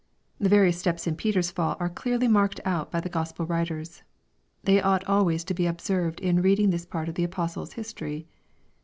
[0.39, 4.01] The various steps in Peter's fall are clearly marked out by the Gospel writers.
[4.63, 8.27] They ought always to he observed in reading this part of the apostle's history.